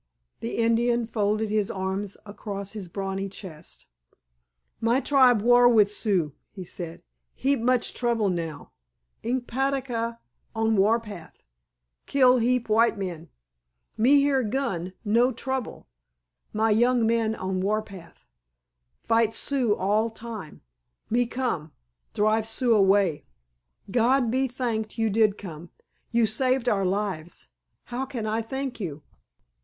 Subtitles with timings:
[0.39, 3.85] The Indian folded his arms across his brawny chest.
[4.79, 7.03] "My tribe war with Sioux," he said.
[7.35, 8.71] "Heap much trouble now.
[9.23, 10.17] Inkpaducah
[10.55, 11.37] on war path.
[12.07, 13.29] Kill heap white men.
[13.95, 15.87] Me hear gun, know trouble.
[16.51, 18.25] My young men on war path.
[19.03, 20.61] Fight Sioux all time.
[21.11, 21.73] Me come,
[22.15, 23.23] drive Sioux away."
[23.91, 25.69] "God be thanked you did come.
[26.11, 27.49] You saved our lives.
[27.83, 29.03] How can I thank you?"